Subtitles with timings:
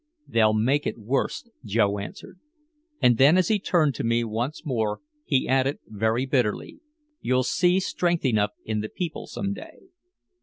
[0.27, 2.39] "They'll make it worse," Joe answered.
[3.03, 6.79] And then as he turned to me once more he added very bitterly,
[7.21, 9.89] "You'll see strength enough in the people some day."